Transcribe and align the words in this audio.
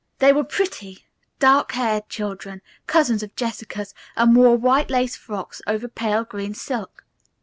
They 0.17 0.33
were 0.33 0.43
pretty, 0.43 1.05
dark 1.37 1.73
haired 1.73 2.09
children, 2.09 2.63
cousins 2.87 3.21
of 3.21 3.35
Jessica's, 3.35 3.93
and 4.15 4.35
wore 4.35 4.55
white 4.57 4.89
lace 4.89 5.15
frocks 5.15 5.61
over 5.67 5.87
pale 5.87 6.23
green 6.23 6.55
silk. 6.55 7.05